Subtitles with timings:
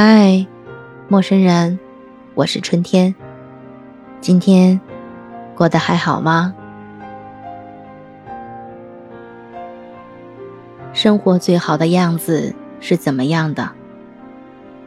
[0.00, 0.46] 嗨，
[1.08, 1.76] 陌生人，
[2.36, 3.12] 我是春天。
[4.20, 4.80] 今天
[5.56, 6.54] 过得还好吗？
[10.92, 13.68] 生活最好的样子是怎么样的？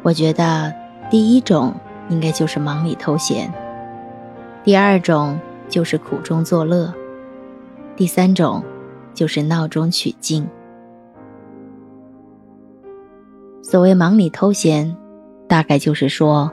[0.02, 0.74] 我觉得
[1.10, 1.74] 第一种
[2.08, 3.54] 应该就是忙里偷闲，
[4.64, 5.38] 第二种
[5.68, 6.94] 就是苦中作乐，
[7.98, 8.64] 第三种
[9.14, 10.48] 就是闹中取静。
[13.62, 14.98] 所谓忙里偷闲，
[15.52, 16.50] 大概就是说，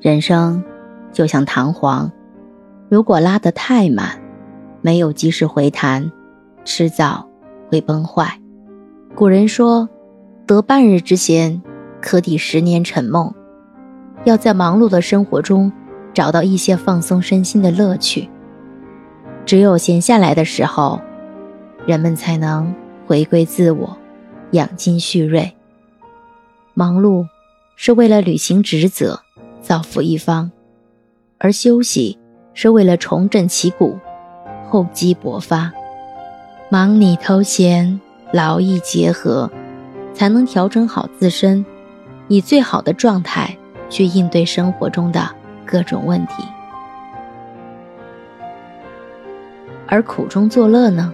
[0.00, 0.64] 人生
[1.12, 2.10] 就像弹簧，
[2.88, 4.20] 如果拉得太满，
[4.82, 6.10] 没有及时回弹，
[6.64, 7.24] 迟早
[7.70, 8.40] 会崩坏。
[9.14, 9.88] 古人说
[10.44, 11.62] ：“得半日之闲，
[12.00, 13.32] 可抵十年沉梦。”
[14.26, 15.70] 要在忙碌的生活中
[16.12, 18.28] 找到一些放松身心的乐趣。
[19.44, 21.00] 只有闲下来的时候，
[21.86, 22.74] 人们才能
[23.06, 23.96] 回归自我，
[24.50, 25.54] 养精蓄锐。
[26.74, 27.24] 忙碌
[27.76, 29.20] 是为了履行职责，
[29.60, 30.50] 造福一方；
[31.38, 32.18] 而休息
[32.54, 33.98] 是为了重振旗鼓，
[34.68, 35.70] 厚积薄发。
[36.70, 38.00] 忙里偷闲，
[38.32, 39.48] 劳逸结合，
[40.14, 41.64] 才能调整好自身，
[42.28, 43.54] 以最好的状态
[43.90, 45.28] 去应对生活中的
[45.66, 46.42] 各种问题。
[49.86, 51.12] 而苦中作乐呢？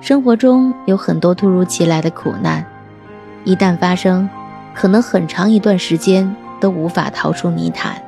[0.00, 2.64] 生活中有很多突如其来的苦难。
[3.44, 4.28] 一旦发生，
[4.74, 8.02] 可能很长一段时间都无法逃出泥潭。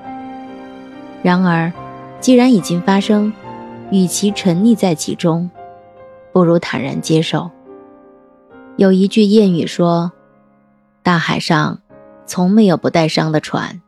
[1.22, 1.72] 然而，
[2.20, 3.33] 既然已经发生，
[3.91, 5.48] 与其沉溺在其中，
[6.33, 7.50] 不如坦然接受。
[8.77, 10.12] 有一句谚语说
[11.03, 11.78] ：“大海上
[12.27, 13.81] 从没有不带伤的船，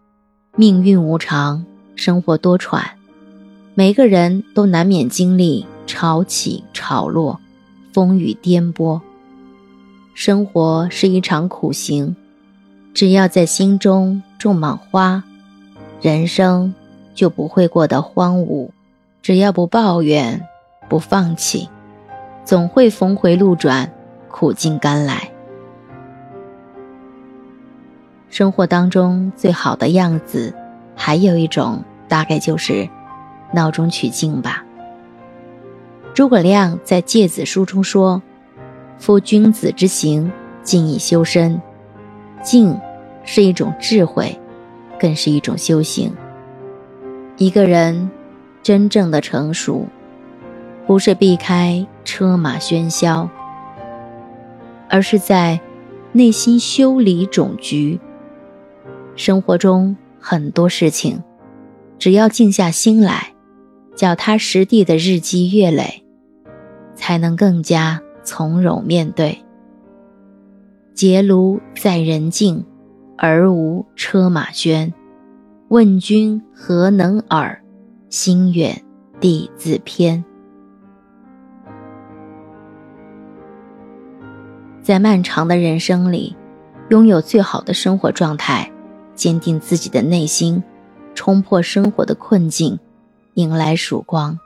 [0.56, 2.83] 命运无常，生活多舛，
[3.75, 7.38] 每个人都难免经历潮起潮落，
[7.93, 9.00] 风雨颠簸。”
[10.15, 12.17] 生活是一场苦行，
[12.94, 15.22] 只要在心中种满花，
[16.00, 16.75] 人生
[17.15, 18.71] 就不会过得荒芜。
[19.22, 20.47] 只要不抱怨，
[20.88, 21.69] 不放弃，
[22.44, 23.93] 总会峰回路转，
[24.28, 25.31] 苦尽甘来。
[28.31, 30.55] 生活当中最好的样子，
[30.94, 32.88] 还有一种，大概就是
[33.53, 34.65] 闹中取静吧。
[36.15, 38.20] 诸葛亮在《诫子书》中说。
[39.00, 40.32] 夫君子之行，
[40.65, 41.62] 静以修身。
[42.43, 42.78] 静
[43.25, 44.38] 是一种智慧，
[44.99, 46.12] 更是一种修行。
[47.37, 48.10] 一个人
[48.62, 49.87] 真正的成熟，
[50.87, 53.28] 不是避开车马喧嚣，
[54.88, 55.60] 而是在
[56.12, 58.00] 内心修理种菊。
[59.16, 61.22] 生活中很多事情，
[61.99, 63.34] 只要静下心来，
[63.94, 66.05] 脚踏实地的日积月累，
[66.94, 68.00] 才能更加。
[68.25, 69.43] 从容面对。
[70.98, 72.66] 结庐在人境，
[73.16, 74.92] 而无车马喧。
[75.69, 77.62] 问君何能尔？
[78.10, 78.82] 心远
[79.20, 80.25] 地自偏。
[84.82, 86.34] 在漫长的人生里，
[86.91, 88.69] 拥有最好的生活状态，
[89.14, 90.60] 坚定自己的内心，
[91.14, 92.76] 冲破生活的困境，
[93.34, 94.37] 迎来曙光。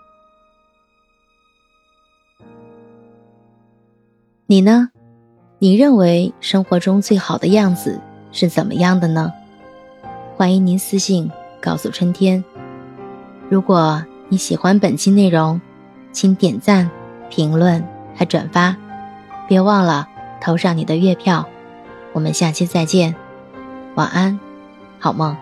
[4.44, 4.91] 你呢？
[5.62, 8.00] 你认为生活中最好的样子
[8.32, 9.32] 是怎么样的呢？
[10.36, 11.30] 欢迎您私信
[11.60, 12.42] 告诉春天。
[13.48, 15.60] 如果你喜欢本期内容，
[16.10, 16.90] 请点赞、
[17.30, 17.80] 评论
[18.16, 18.76] 和转发，
[19.46, 20.08] 别忘了
[20.40, 21.46] 投上你的月票。
[22.12, 23.14] 我们下期再见，
[23.94, 24.40] 晚安，
[24.98, 25.36] 好梦。